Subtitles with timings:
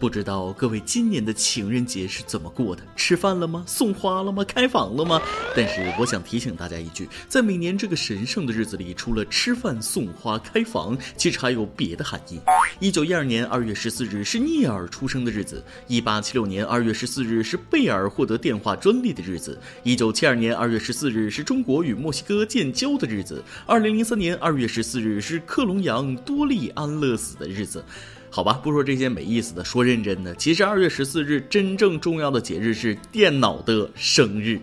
[0.00, 2.82] 不知道各位今年的情人节是怎么过的？
[2.96, 3.62] 吃饭了吗？
[3.66, 4.42] 送花了吗？
[4.44, 5.20] 开房了吗？
[5.54, 12.40] 但是我想提醒大家一句，在每年这个神圣的日子里，除了吃饭、送花、开房，其实还有别的含义。
[12.78, 27.84] 一九一二年二月十四日是聂耳出生的日子；一八七六年二月十四日是贝尔获得电话专利的日子；一九七二年二月十四日是中国与墨西哥建交的日子；二零零三年二月十四日是克隆羊多利安乐死的日子。
[28.30, 30.32] 好吧，不说这些没意思的，说认真的。
[30.36, 34.60] 其实二月十四日真正重要的节日是电脑的生日。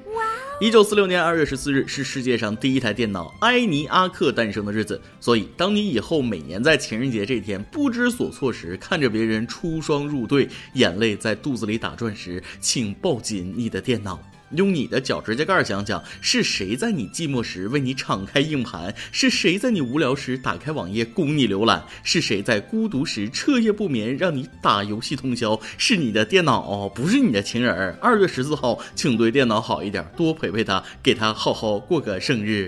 [0.60, 5.00] 一九四六年二月十四日是世界上第一台电脑埃尼阿克诞生的日子。
[5.20, 14.20] 所以，当你以后每年在情人节这天不知所措时，看着别人出双入对，眼泪在肚子里打转时，请抱紧你的电脑。
[14.52, 18.94] 用你的脚趾甲盖想想，是谁在你寂寞时为你敞开硬盘？
[19.12, 21.84] 是谁在你无聊时打开网页供你浏览？
[22.04, 25.60] 是谁在孤独时彻夜不眠让你打游戏通宵？
[25.78, 27.94] 是你的电脑，不是你的情人。
[28.02, 32.68] 二月十四号，请对电脑好一点，多陪陪他，给他好好过个生日。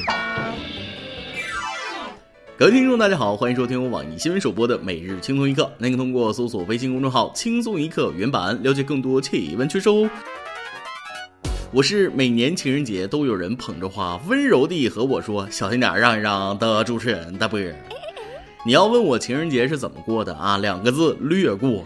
[2.57, 5.71] 各位听众，大家好，欢迎收听我网易新闻首播的每日轻松一刻。
[5.77, 10.09] 您可通过搜索微信公众号“轻松一刻”原版了解更多奇闻趣事哦。
[11.71, 17.75] 我是每年情人节都有人捧着花温柔地和我说“小心点，让一让”的主持人大波儿。
[18.65, 20.57] 你要问我情人节是怎么过的啊？
[20.57, 21.85] 两个字，略过。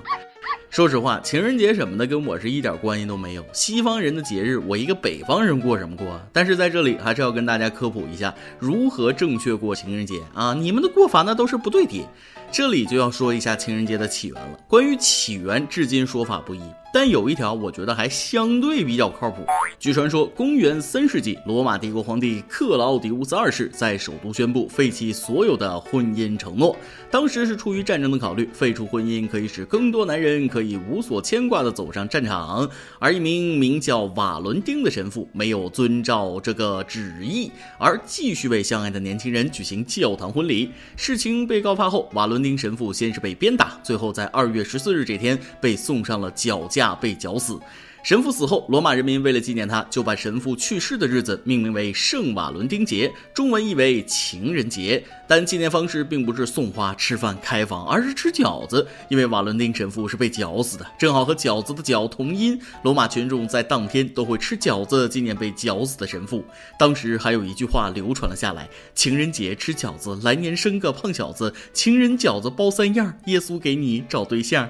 [0.73, 3.45] 说实话，情人节什么的跟我是一点关系都没有。
[3.53, 6.23] 西方人的节日，我一个北方人过什么过啊？
[6.33, 10.55] 但是在这里还是要跟大家科普一下如何正确过情人节啊！
[10.55, 12.03] 你们的过法那都是不对的。
[12.51, 14.59] 这里就要说一下情人节的起源了。
[14.67, 16.61] 关于起源，至今说法不一。
[16.91, 19.43] 但有一条，我觉得还相对比较靠谱。
[19.79, 26.75] 据传说，公元三世纪，罗马帝国皇帝克劳迪乌斯二世在首都宣布废弃所有的婚姻承诺。
[27.09, 32.69] 当时是出于战争的考虑，废除婚姻可以使更多男人可以无所牵挂地走上战场。
[32.99, 40.71] 而一名名叫瓦伦丁的神父没有遵照这个旨意，而继续为相爱的年轻人举行教堂婚礼。
[40.95, 46.93] 事情被告发后，瓦伦丁神父先是被鞭打，最后在二月十四日这天被送上了绞架。
[47.03, 47.59] 被绞死。
[48.03, 55.01] 神父死后，罗马人民为了纪念他，就把神父去世的日子命名为圣瓦伦丁节，中文译为情人节。
[55.25, 62.59] 但纪念方式并不是送花、吃饭、开房，而是吃饺子，因为瓦伦丁神父是被绞死的，正好和饺子的“饺”同音。
[62.83, 66.43] 罗马群众在当天都会吃饺子纪念被绞死的神父。
[66.77, 71.53] 当时还有一句话流传了下来：“情人节吃饺子，来年生个胖小子。
[71.71, 74.69] 情人饺子包三样，耶稣给你找对象。”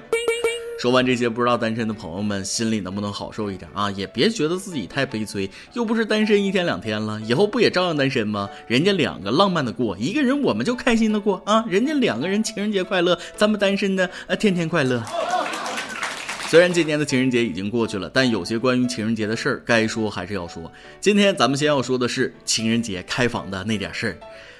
[0.76, 3.90] 说完这些，不知道单身的朋友们心里能不能好受一点啊？
[3.92, 8.50] 也别觉得自己太悲催，又不是单身一天两天了，以后不也照样单身吗？
[8.66, 11.64] 人家两个浪漫的过，一个人我们就开心的过啊！
[11.68, 15.02] 人家两个人情人节快乐，咱们单身的呃天天快乐。
[16.50, 20.70] 虽然今年的情人节已经过去了，但有些关于情人节的事儿该说还是要说。
[21.00, 24.16] 今天咱们先要说的是情人节开房的那点事儿。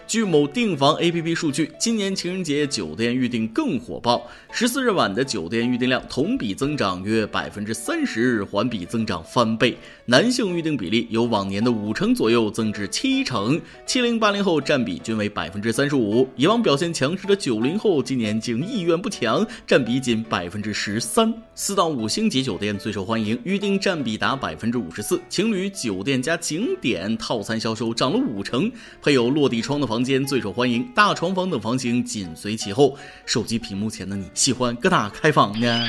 [0.07, 4.31] 据某订房 APP 数据，今年情人节酒店预订更火爆。
[4.53, 9.77] 十四日晚的酒店预订量同比增长约百分之三十，环比增长翻倍。
[10.07, 16.29] 男性预订比例由往年的五成左右增至七成，七零八零后占比均为百分之三十五。
[16.37, 21.33] 以往表现强势的九零后，今年竟意愿不强，占比仅百分之十三。
[21.55, 25.19] 四到五星级酒店最受欢迎，预订占比达百分之五十四。
[25.31, 29.95] 情侣酒店加景点套餐销售涨了五成，配有落地窗的房。
[29.95, 32.99] 房间最受欢迎，大床房等房型紧随其后。
[33.25, 35.87] 手机屏幕前的你喜欢搁哪开房呢？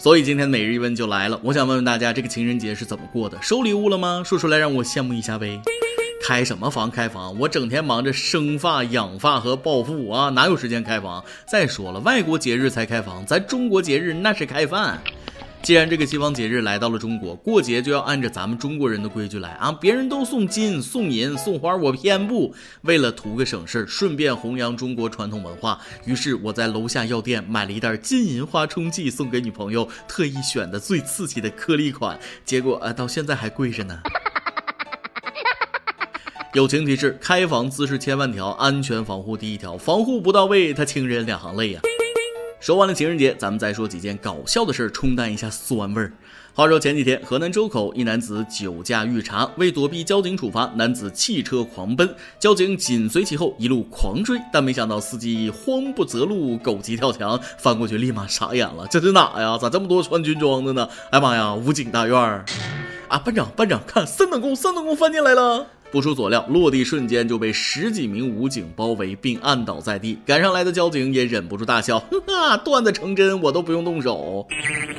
[0.00, 3.36] 所以今天每日一问就来了，我想问问大家，这个情人节是怎么过的？
[3.42, 4.22] 收礼物了吗？
[4.24, 5.60] 说出来让我羡慕一下呗。
[6.22, 6.88] 开什么房？
[6.88, 7.36] 开房？
[7.36, 11.24] 我整天忙着生发、养发和暴富啊，哪有时间开房？
[11.46, 15.02] 再说了，外国节日才开房，咱中国节日那是开饭。
[15.60, 19.70] 既然这个西方节日来到了中国，过节就要按着咱们中国人的规矩来啊！
[19.70, 22.54] 别人都送金、送银、送花，我偏不。
[22.82, 34.00] 为了图个省事儿，顺便弘扬中国传统文化，于是我在楼下药店买了一袋金银花冲剂送给女朋友，特意选的最刺激的颗粒款，结果啊，到现在还跪着呢。
[36.54, 41.80] 友情提示：开房姿势千万条，安全防护第一条，防护不到位，他情人两行泪呀。
[42.60, 46.12] 说完了情人节，咱们再说几件搞笑的事儿，冲淡一下酸味儿。
[46.52, 59.56] 话说前几天，河南周口一男子酒驾遇查，为躲避交警处罚，男子弃车狂奔，交警紧随其后一路狂追，但没想到司机慌不择路，狗急跳墙，翻过去立马傻眼了，这是哪呀？
[59.56, 60.88] 咋这么多穿军装的呢？
[61.10, 62.44] 哎妈呀，武警大院儿！
[63.06, 65.68] 啊，班长班长，看三等功三等功翻进来了。
[65.90, 70.18] 不出所料，落地瞬间就被十几名武警包围并按倒在地。
[70.26, 74.46] 赶上来的交警也忍不住大笑：“哈哈，段子成真，我都不用动手。”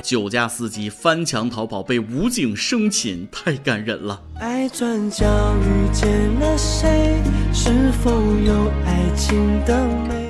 [0.02, 4.22] 酒驾司机翻墙逃跑被武警生擒，太感人了。
[4.40, 5.26] 爱转角
[5.62, 6.10] 遇见
[6.40, 7.22] 了谁？
[7.54, 8.54] 是否有
[8.86, 10.29] 爱情的美？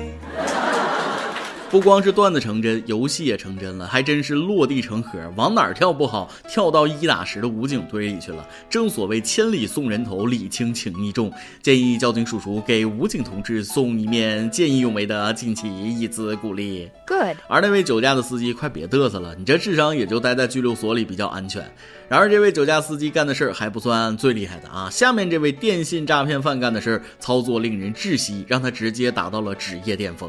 [1.70, 5.20] 不光是段子成真，游戏也成真了，还真是落地成盒。
[5.36, 8.44] 往哪儿跳不好，跳到一打十的武警堆里去了。
[8.68, 11.32] 正所谓千里送人头，礼轻情意重。
[11.62, 16.90] 建议交警叔叔给武警同志送一面见义勇为的锦旗，以资鼓励。
[17.06, 17.36] Good。
[17.48, 21.62] 而那位酒驾的司机，快别嘚瑟了，你这智商也就待在拘留所里比较安全。
[22.08, 30.28] 然而，这位酒驾司机干的事儿还不算最厉害的啊，下面这位电信诈骗犯干的事儿，操作令人窒息，让他直接达到了职业巅峰。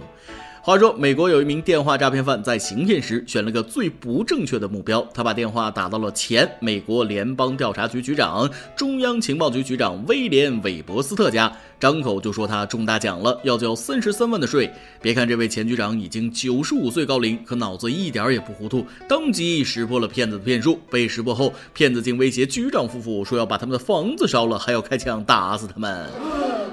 [0.63, 14.71] 话说，美国有一名电话诈骗犯在行骗时选了个最不正确的目标，他把电话打到了前美国联邦调查局局长、中央情报局局长威廉·韦伯斯特家，张口就说他中大奖了，要交三十三万的税。
[15.01, 20.79] 别看这位前局长已经九十五岁高龄，可脑子一点也不糊涂，当即识破了骗子的骗术。
[20.91, 26.07] 被识破后，骗子竟威胁局长夫妇说要把他们的房子烧了，还要开枪打死他们。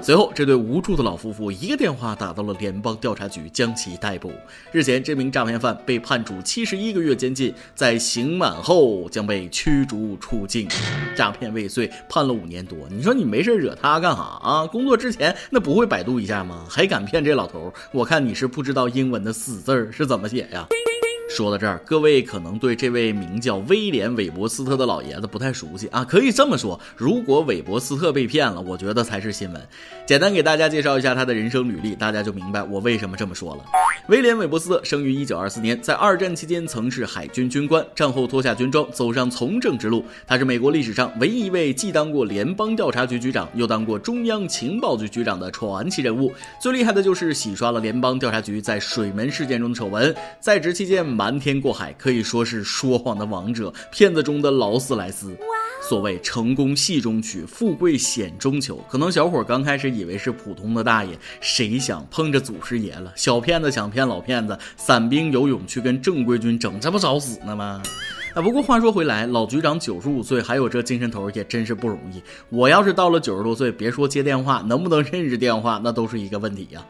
[0.01, 4.33] 随后，这对无助的老夫妇一个电话打到了联邦调查局，将其逮捕。
[4.73, 10.67] 日前，这名诈骗犯被判处七十一个月监禁，在刑满后将被驱逐出境。
[11.15, 12.77] 诈骗未遂，判了五年多。
[12.89, 14.67] 你说你没事惹他干哈啊？
[14.67, 16.65] 工作之前那不会百度一下吗？
[16.69, 17.73] 还敢骗这老头？
[17.93, 20.67] 我看你是不知道英文的“死”字是怎么写呀？
[21.29, 26.03] 说到这儿，各位可能对这位名叫威廉·韦伯斯特的老爷子不太熟悉啊。
[26.03, 29.61] 可以这么说，如果韦伯斯特被骗了，我觉得才是新闻。
[30.07, 33.63] 简单给大家介绍一下他的人生履历，大家就明白我为什么这么说了。
[34.07, 40.03] 威廉·韦伯斯特生于1924年，在二战期间曾是海军军官，战后脱下军装，走上从政之路。
[40.25, 46.33] 他是美国历史上唯一一位既当过联邦调查局局长，又当过中央情报局局长的传奇人物。
[46.59, 50.13] 最厉害的就是洗刷了联邦调查局在水门事件中的丑闻。
[50.39, 55.35] 在职期间，瞒天过海，可以说是说谎的王者，骗子中的劳斯莱斯。
[55.81, 58.81] 所谓成功戏中取，富贵险中求。
[58.87, 63.11] 可能小伙刚开始以为是普通的大爷，谁想碰着祖师爷了？
[63.17, 67.83] 小骗子想骗老骗子，散兵游勇去跟正规军整，这不找死呢吗？
[68.33, 72.23] 啊，不过话说回来，老局长九十五岁还有这精神头，也真是不容易。
[72.47, 76.81] 我要是到了九十多岁，别说接电话，能不能认识电话，那都是一个问题呀。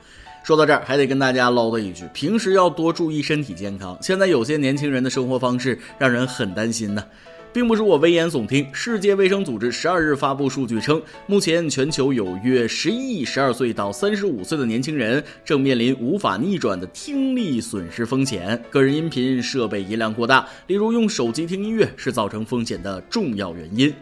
[0.49, 3.95] 说到这儿，还得跟大家唠叨一句：平时要多注意身体健康。
[4.01, 7.05] 现在有些年轻人的生活方式让人很担心呢。
[7.53, 8.67] 并不是我危言耸听。
[8.73, 18.59] 世界卫生组织十二日发布数据称，目前全球有约十一亿十二岁到三十五岁的年轻人正面临无法逆转的听力损失风险。
[18.71, 23.93] 个人音频设备音量过大，例如用手机听音乐，是造成风险的重要原因。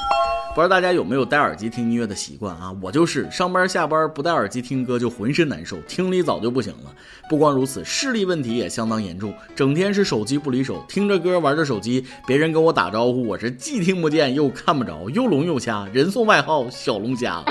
[0.57, 2.75] 不知道大家有没有戴耳机听音乐的习惯啊？
[2.81, 6.91] 我就是上班下班不戴耳机听歌就浑身难受，听力早就不行了。
[7.29, 17.43] 不光如此，视力问题也相当严重，整天是手机不离手，听着歌玩着手机，别人跟我打招呼，我是既听不见又看不着，又聋又瞎，人送外号小龙虾。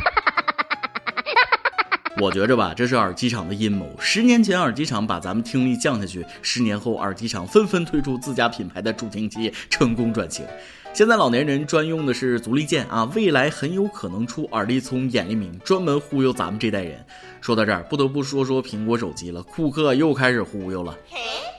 [2.21, 3.89] 我觉着吧，这是耳机厂的阴谋。
[4.01, 10.45] 十年前耳机厂把咱们听力降下去，十年后耳机厂纷纷推出自家品牌的助听器，成功转型。
[10.97, 17.05] 现在老年人专用的是足力健啊，未来很有可能出耳力聪、眼力明，专门忽悠咱们这代人。
[17.43, 20.97] 说到这儿，不得不说说苹果手机了，库克又开始忽悠了。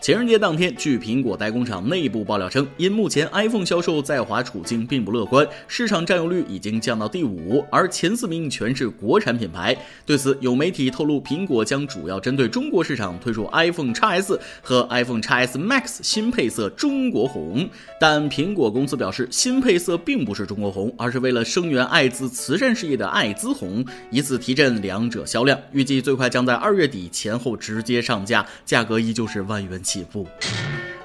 [0.08, 9.78] 情人节当天，据苹果代工厂内部爆料称，因目前 iPhone 销售在华处境并不乐观，市场占有率已经降到第五，而前四名全是国产品牌。
[10.06, 19.28] 对此，有媒体透露，苹果将主要针对中国市场推出 iPhone XS 和 iPhone XS Max 新配色中国红，但苹果公司表示。
[19.30, 25.60] 新配色并不是中国红，而是为了声援艾滋慈善事业的艾滋红，以此提振两者销量。
[25.74, 30.28] 预计最快将在二月底前后直接上架，价格依旧是万元起起步。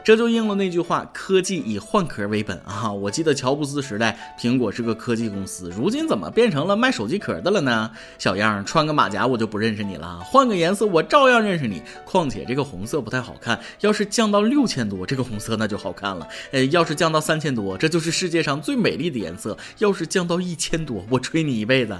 [0.04, 2.90] 这就应了那句话：科技以换壳为本啊！
[2.90, 7.88] 我记得乔布斯时代，苹果是个科技公司，如今怎么变成了卖手机壳的了呢？
[8.18, 11.80] 小样，穿个马甲我就不认识你了，换个颜色我照样认识你。
[12.04, 16.26] 况且这个红色不太好看，要是降到六千多，这个红色那就好看了。
[16.50, 19.56] 呃，要是降到三千多，这就是世界上最美丽的颜色。
[19.78, 21.96] 要是降到一千多，我吹你一辈子。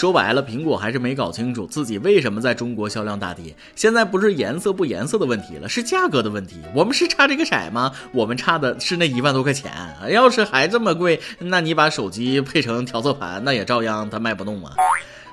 [0.00, 3.54] 说白了，苹果还是没搞清楚自己为什么在中国销量大跌。
[3.76, 6.56] 现在不是颜色不颜色的问题了，是价格的问题。
[6.74, 7.92] 我们是差这个色吗？
[8.10, 9.70] 我们差的是那一万多块钱。
[10.08, 14.72] 要是还这么贵，那你把手机配成调色盘，那也照样它卖不动啊。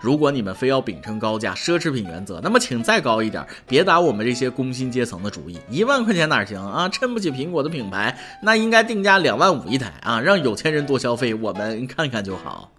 [0.01, 5.57] 如果你们非要秉承高价奢侈品原则，那么请再高一点，别打我们这些工薪阶层的主意。
[5.69, 6.89] 一万块钱哪行啊？
[6.89, 12.69] 衬不起苹果的品牌，那应该定价两万五一台啊，让有钱人多消费，我们看看就好。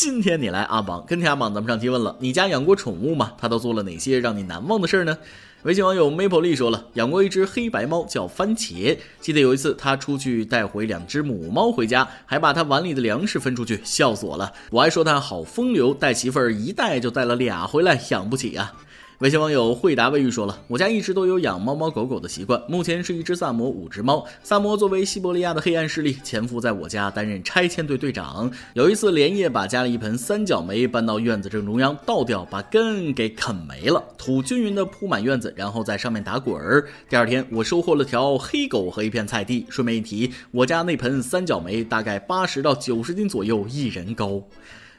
[0.00, 3.32] 今天你来阿榜，跟天阿榜咱们上期问了，你家养过宠物吗？
[3.36, 5.18] 它都做了哪些让你难忘的事儿呢？
[5.64, 8.96] 微信网友 Maplely 说了，养过一只黑白猫，叫番茄。
[9.20, 14.52] 记得有一次他出去带回两只母猫回家，还把他碗里的粮食分出去，笑死我了。
[14.70, 18.72] 我还说他好风流，带媳妇儿一带就带了俩回来，养不起啊。
[19.18, 24.24] 微信网友惠达卫浴说了：“我家一直都有养猫猫狗狗的习惯，目前是一只萨摩，五只猫。
[24.44, 28.48] 萨摩作为西伯利亚的黑暗势力，潜伏在我家担任拆迁队队长。
[28.74, 36.88] 有一次连夜把家里一盆三角梅搬到院子正中央，倒掉，把根给啃没了，土均匀的铺满院子，然后在上面打滚儿。
[37.10, 39.66] 第二天，我收获了条黑狗和一片菜地。
[39.68, 44.44] 顺便一提，我家那盆三角梅大概八十到九十斤左右，一人高。”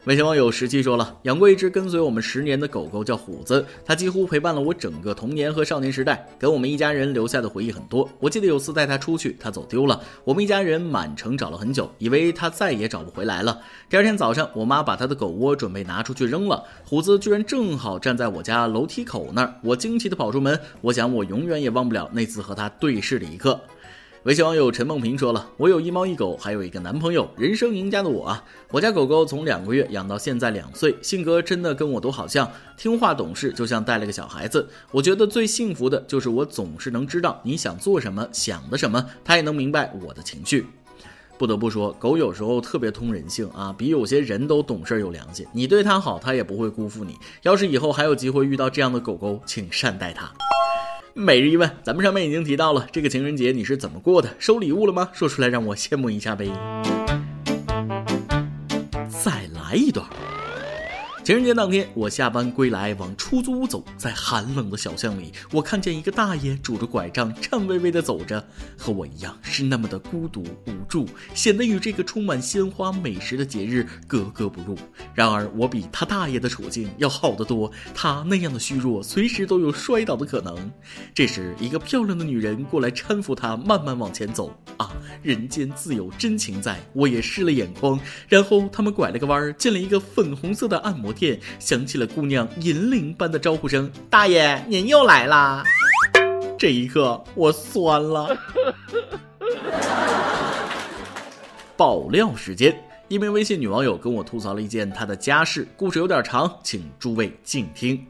[0.09, 8.09] 微信网友十七说了，养过一只跟随我们十年的狗狗，叫虎子，它几乎陪伴了我整个童年和少年时代，给我们一家人留下的回忆很多。
[8.19, 13.61] 我记得有次带它出去，它走丢了，我们一家人满城找了很久，以为它再也找不回来了。
[13.87, 23.61] 第二天早上，我妈把它的狗窝准备拿出去扔了，虎子居然正好站在我家楼梯口那儿，我惊奇的跑出门，我想我永远也忘不了那次和它对视的一刻。
[24.23, 28.43] 微信网友陈梦平说了：“我有一猫一狗，还有一个男朋友，人生赢家的我啊！
[28.69, 34.67] 我家狗狗从两个月养到现在两岁，性格真的跟我都好像，听话懂事，就像带了个小孩子。
[34.91, 40.65] 我觉得最幸福的就是我总是能知道你想做什么，想的什么，它也能明白我的情绪。
[41.37, 45.47] 不得不说，狗有时候特别通人性啊，比有些人都懂事有良心。
[45.53, 47.15] 你对它好，它也不会辜负你。
[47.43, 50.29] 要是以后还有机会遇到这样的狗狗，请善待它。”
[51.21, 54.29] 每日一问，咱们上面已经提到了，这个情人节你是怎么过的？
[54.39, 55.09] 收礼物了吗？
[55.11, 56.49] 说出来让我羡慕一下呗。
[59.09, 60.07] 再来一段。
[61.29, 68.43] 情人节当天，我下班归来，往出租屋走，在寒冷的小巷里，我看见一个大爷拄着拐杖，颤巍巍地走着，
[68.75, 74.75] 和我一样是那么的孤独无助，显得与这个充满鲜花美食的节日格格不入。
[75.13, 80.57] 然而，我比他大爷的处境要好得多，他那样的虚弱，随时都有摔倒的可能。
[81.13, 84.51] 这时，一个漂亮的女人过来搀扶他，慢慢往前走。
[84.77, 84.89] 啊，
[85.21, 87.99] 人间自有真情在，我也湿了眼眶。
[88.27, 91.13] 然后他们拐了个弯，进了一个粉红色的按摩。
[91.19, 95.63] 片，响起了姑娘银铃般的招呼声：“大爷，您又来啦！”
[96.57, 98.37] 这一刻，我酸了。
[101.75, 102.73] 爆料时间，
[103.09, 108.01] 一名微信女网友跟我吐槽了一件她的家事，故事有点长，请诸位静听。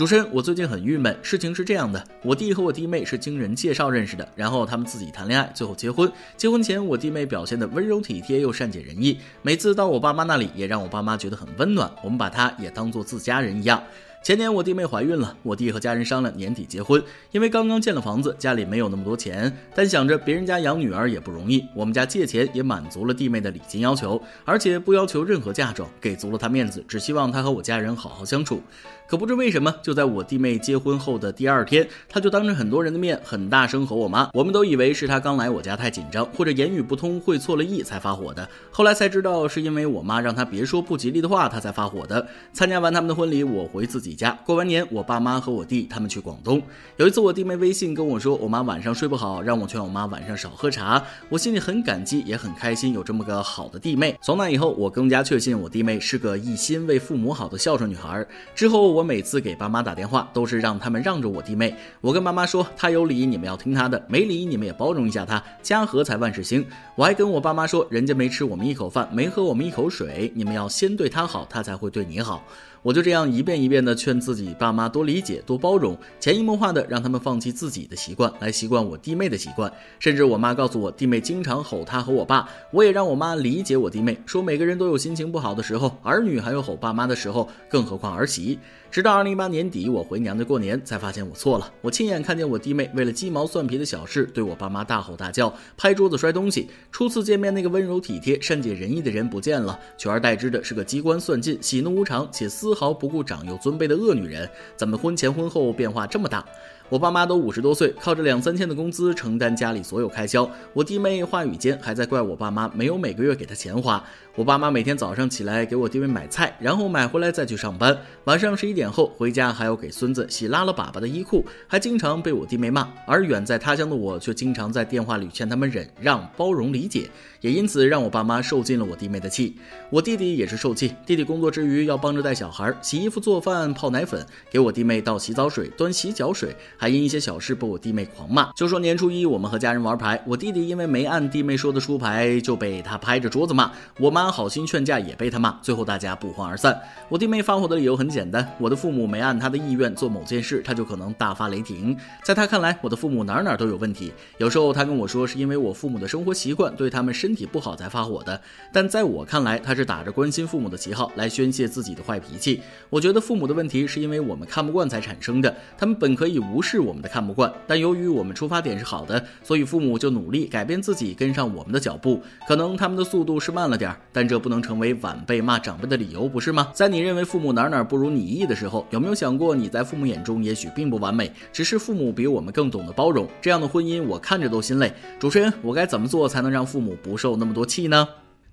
[0.00, 1.14] 主持人，我最近很郁闷。
[1.20, 6.10] 事情是这样的，我弟和我弟妹是经人介绍认识的，然后他们自己谈恋爱，最后结婚。
[6.38, 11.92] 结婚前，我弟妹表现的温柔体贴又善解人意，每次到我爸妈那里，也让我爸妈觉得很温暖。
[12.02, 13.82] 我们把她也当做自家人一样。
[14.22, 28.62] 前年我弟妹怀孕了，我弟和家人商量年底结婚，因为刚刚建了房子，家里没有那么多钱，但想着别人家养女儿也不容易，我们家借钱也满足了弟妹的礼金要求，而且不要求任何嫁妆，给足了她面子，只希望她和我家人好好相处。
[29.10, 42.24] 可不知为什么，就在我弟妹结婚后的第二天，他就当着很多人的面很大声吼我妈，我们都以为是他刚来我家太紧张，或者言语不通会错了意才发火的，后来才知道是因为我妈让他别说不吉利的话，他才发火的。
[42.52, 44.14] 参加完他们的婚礼，我回自己。
[44.14, 46.62] 家过完年，我爸妈和我弟他们去广东。
[46.96, 51.02] 有一次，我弟妹微信跟我说，我妈晚上睡不好，让我劝我妈晚上少喝茶。
[51.28, 54.16] 我心里很感激，也很开心，有这么个好的弟妹。
[54.22, 58.24] 从那以后，我更加确信我弟妹是个一心为父母好的孝顺女孩。
[58.54, 61.74] 之后，我我每次给爸妈打电话，都是让他们让着我弟妹。
[62.02, 65.42] 我跟爸妈说，他有理，你们要听他的；没理，你们也包容一下他。
[65.62, 66.62] 家和才万事兴。
[66.94, 72.44] 我还跟我爸妈说，人家没吃我们一口饭，没喝我们一口水，你们要先对他好，他才会对你好。
[72.82, 79.70] 我就这样一遍一遍地劝自己爸妈多理解、多包容，潜移默化地让他们放弃自己的习惯，来习惯我弟妹的习惯。
[79.98, 88.58] 甚至我妈告诉我，弟妹经常吼她和我爸，我也让我妈理解我弟妹，说每个人都有心情不好的时候，儿女还有吼爸妈的时候，更何况儿媳。
[88.90, 91.72] 直到二零一八年底，我回娘家过年，才发现我错了。
[91.80, 96.68] 我亲眼看见我弟妹为了鸡毛蒜皮的小事，对我爸妈大吼大叫，拍桌子摔东西。
[96.90, 104.48] 初次见面那个温柔体贴、善解人意的人不见了，取而代之的是个机关算尽、喜怒无常且丝毫不顾长幼尊卑的恶女人。
[104.76, 106.44] 怎么婚前婚后变化这么大？
[106.90, 110.50] 我爸妈都五十多岁，靠着两三千的工资承担家里所有开销。
[110.72, 114.02] 我弟妹话语间还在怪我爸妈没有每个月给她钱花。
[114.34, 117.96] 我爸妈每天早上起来给我弟妹买菜，然后买回来再去上班。
[118.24, 122.88] 晚上十一点后回家还要给孙子洗拉了粑粑的衣裤，还经常被我弟妹骂。
[123.06, 127.08] 而远在他乡的我却经常在电话里劝他们忍让、包容、理解，
[127.40, 129.56] 也因此让我爸妈受尽了我弟妹的气。
[129.90, 136.56] 我弟弟也是受气，弟弟工作之余要帮着带小孩，洗衣服、做饭、泡奶粉，给我弟妹倒洗澡水、端洗脚水。
[136.80, 138.50] 还因一些小事被我弟妹狂骂。
[138.54, 143.70] 就说年初一我们和家人玩牌，我弟弟因为没按弟妹说的出牌，就被他拍着桌子骂。
[143.98, 146.80] 我妈好心劝架也被他骂，最后大家不欢而散。
[147.10, 151.94] 我弟妹发火的理由很简单，我的父母没按他的意愿做某件事，他就可能大发雷霆。
[152.24, 154.10] 在他看来，我的父母哪哪都有问题。
[154.38, 158.40] 有时候他跟我说是因为我父母的生活习惯对他们身体不好才发火的，
[158.72, 162.62] 但在我看来，他是打着关心父母的旗号来宣泄自己的坏脾气。
[162.88, 172.22] 我觉得父母的问题是因为我们看不惯才产生的，他们本可以无视是我们的看不惯，但由于我们出发点是好的，所以父母就努力改变自己，跟上我们的脚步。
[172.46, 176.70] 可能他们的速度是慢了点儿，但这不能成为晚辈骂长辈的理由，不是吗？
[176.72, 183.26] 在你认为父母哪哪不如你意的时候，有没有想过你在父母眼中也许并不完美，只是父母比我们更懂得包容。
[183.42, 184.92] 这样的婚姻我看着都心累。
[185.18, 188.06] 主持人，我该怎么做才能让父母不受那么多气呢？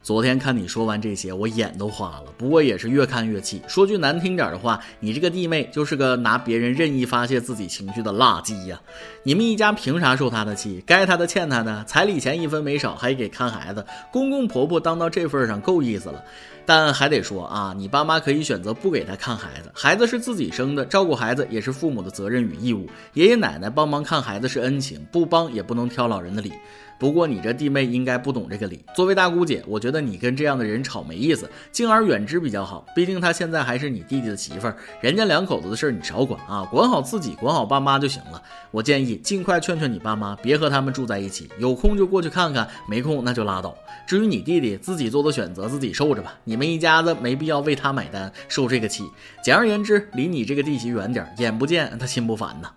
[0.08, 2.34] 昨天看你说完这些，我眼都花了。
[2.38, 3.62] 不过也是越看越气。
[3.68, 8.80] 说句难听点的话，你这个弟妹就是个拿别人任意发泄自己情绪的垃圾呀！
[9.24, 10.82] 你们一家凭啥受她的气？
[10.88, 16.24] 该她的欠她的，彩礼钱一分没少，还给看孩子，公公婆婆当到这份上够意思了。
[16.68, 22.90] 但还得说啊，你爸妈可以选择不给他看孩子，孩子是自己生的，照顾孩子也是父母的责任与义务。
[23.14, 26.52] 爷爷奶奶帮忙看孩子是恩情，不帮也不能挑老人的理。
[27.00, 28.84] 不过你这弟妹应该不懂这个理。
[28.96, 32.84] 作为大姑姐，我觉得你跟这样的人吵没意思，敬而远之比较好。
[32.96, 38.42] 毕竟她现在还是你弟弟的媳妇儿，人家两口子的事儿你少管啊，管好自己，管好爸妈就行了。
[38.72, 43.78] 我建议尽快劝劝你爸妈，别和他们住在一起，有空就过去看看，没空那就拉倒。
[44.08, 46.36] 至于你弟弟自己做的选择，自己受着吧。
[46.46, 49.10] 你们一家子没必要为他买单，受这个气。
[49.44, 52.70] 简而言之，离你这个弟媳远点，眼不见他心不烦呐。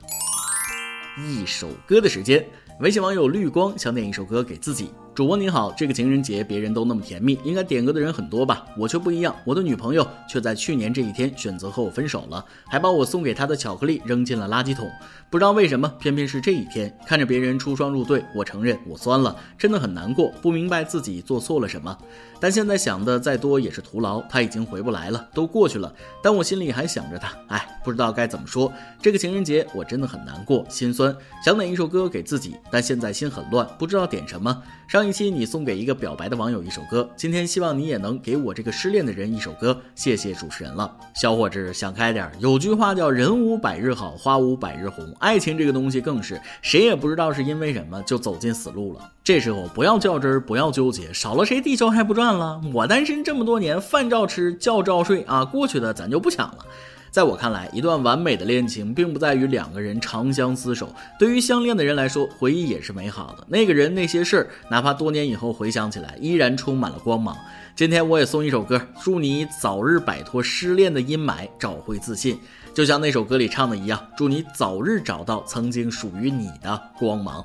[1.18, 2.46] 一首歌的时间。
[2.80, 4.90] 微信网友绿光想点一首歌给自己。
[5.20, 8.64] 主播你好，这个情人节别人都那么甜蜜，应该点歌的人很多吧？
[8.74, 14.90] 我却不一样，我的女朋友却在去年这一天选择和我分手了，还把我送给她的巧克力扔进了垃圾桶。
[15.28, 21.94] 不知道为什么，偏偏是这一天，看着别人出双入对，我承认我酸了，真的很难过，不明白自己做错了什么。
[22.40, 25.92] 但现在想的再多也是徒劳，他已经回不来了，都过去了。
[26.22, 28.72] 但我心里还想着他，哎，不知道该怎么说。
[29.02, 34.62] 这个情人节我真的很难过，心酸，想点一首歌给自己，但现在心很乱，不知道点什么。
[34.90, 42.28] 上一期你送给一个表白的网友一首歌，今天希望你也能给我这个失恋的人一首歌，谢谢主持人了，小伙子想开点。
[42.40, 49.12] 有句话叫人无百日好，花无百日红，爱情这个东西更是，谁也不知道是因为什么就走进死路了。
[49.22, 52.60] 这时候不要较真儿，不要纠结，少了谁地球还不转了？
[52.74, 56.66] 我单身这么多年，饭照吃，觉照睡啊，过去的咱就不抢了。
[57.10, 60.94] 在我看来，一段完美的恋情并不在于两个人长相厮守。
[61.18, 63.44] 对于相恋的人来说，回忆也是美好的。
[63.48, 67.36] 那个人那些事儿，哪怕多年以后回想起来，依然充满了光芒。
[67.74, 72.38] 今天我也送一首歌，祝你早日摆脱失恋的阴霾，找回自信。
[72.72, 77.44] 就像那首歌里唱的一样，祝你早日找到曾经属于你的光芒。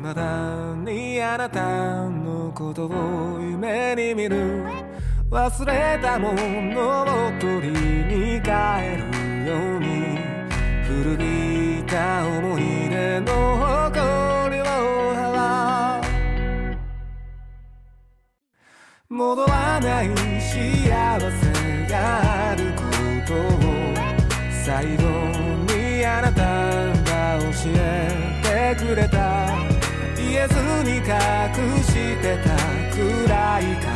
[0.00, 4.64] 未だにあなたのことを夢に見る。
[5.32, 8.50] 忘れたものを取りに帰
[8.98, 10.18] るように
[10.84, 14.64] 古びた思い出の誇りを
[15.14, 16.74] 払う
[19.08, 21.42] 戻らない幸せ
[21.90, 22.82] があるこ
[23.26, 23.36] とを
[24.62, 25.02] 最後
[25.72, 26.42] にあなた
[27.10, 29.41] が教えてくれた。
[30.48, 32.56] ずに隠してた
[32.94, 33.91] くらいか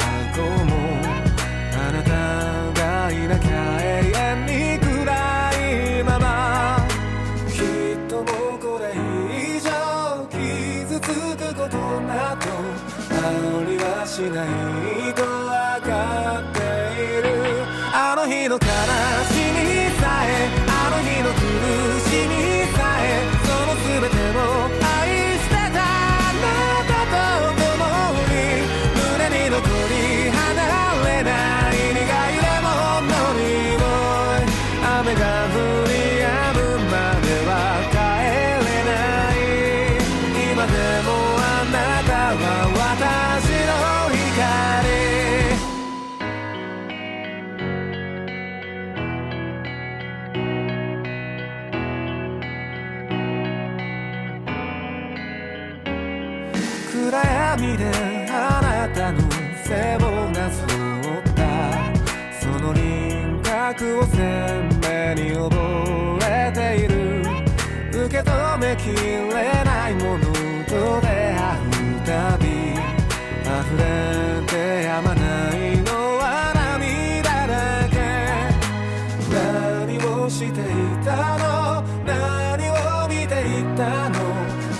[83.76, 84.16] たの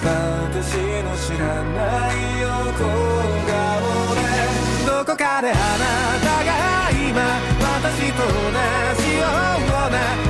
[0.03, 2.49] 私の知らない横
[3.47, 3.55] 顔
[4.15, 4.19] で。
[4.87, 5.87] どこかであな
[6.25, 6.51] たが
[6.91, 7.21] 今
[7.61, 8.33] 私と同
[9.03, 10.26] じような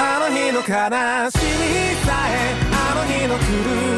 [0.00, 0.64] あの日の悲
[1.32, 3.42] しみさえあの日の狂